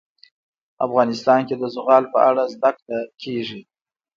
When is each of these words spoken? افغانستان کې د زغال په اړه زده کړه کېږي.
افغانستان 0.85 1.39
کې 1.47 1.55
د 1.57 1.63
زغال 1.75 2.03
په 2.13 2.19
اړه 2.29 2.43
زده 2.53 2.71
کړه 2.79 2.99
کېږي. 3.21 3.61